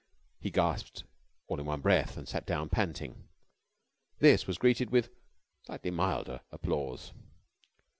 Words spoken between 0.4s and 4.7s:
gasped all in one breath, and sat down panting. This was